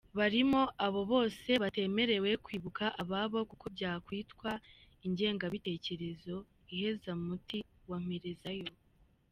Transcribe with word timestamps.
Barimo 0.17 0.61
abo 0.85 1.01
bose 1.11 1.49
batemerewe 1.63 2.29
kwibuka 2.45 2.85
ababo 3.01 3.39
kuko 3.49 3.65
byakwitwa 3.75 4.49
ingengabitekerezo 5.05 6.35
iheza 6.73 7.11
muti 7.25 7.59
wa 7.89 7.97
mperezayo; 8.05 8.69